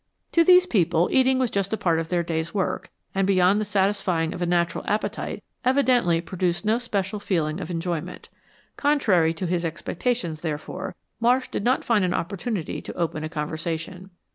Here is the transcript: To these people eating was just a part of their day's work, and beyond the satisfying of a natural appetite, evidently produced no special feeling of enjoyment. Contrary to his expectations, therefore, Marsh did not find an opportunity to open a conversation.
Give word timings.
To 0.31 0.43
these 0.43 0.65
people 0.65 1.09
eating 1.11 1.37
was 1.37 1.51
just 1.51 1.71
a 1.73 1.77
part 1.77 1.99
of 1.99 2.09
their 2.09 2.23
day's 2.23 2.55
work, 2.55 2.89
and 3.13 3.27
beyond 3.27 3.61
the 3.61 3.65
satisfying 3.65 4.33
of 4.33 4.41
a 4.41 4.47
natural 4.47 4.83
appetite, 4.87 5.43
evidently 5.63 6.21
produced 6.21 6.65
no 6.65 6.79
special 6.79 7.19
feeling 7.19 7.61
of 7.61 7.69
enjoyment. 7.69 8.27
Contrary 8.77 9.31
to 9.35 9.45
his 9.45 9.63
expectations, 9.63 10.41
therefore, 10.41 10.95
Marsh 11.19 11.49
did 11.49 11.63
not 11.63 11.83
find 11.83 12.03
an 12.03 12.15
opportunity 12.15 12.81
to 12.81 12.93
open 12.95 13.23
a 13.23 13.29
conversation. 13.29 14.09